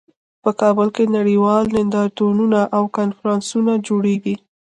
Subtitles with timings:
[0.43, 4.35] په کابل کې نړیوال نندارتونونه او کنفرانسونه جوړیږي